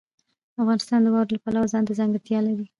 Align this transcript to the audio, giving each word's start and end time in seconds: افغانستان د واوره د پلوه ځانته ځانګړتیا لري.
افغانستان 0.61 0.99
د 1.03 1.07
واوره 1.13 1.29
د 1.37 1.41
پلوه 1.43 1.71
ځانته 1.73 1.93
ځانګړتیا 1.99 2.39
لري. 2.47 2.65